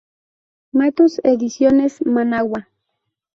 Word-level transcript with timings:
Matus 0.73 1.21
Ediciones: 1.23 2.03
Managua. 2.07 2.67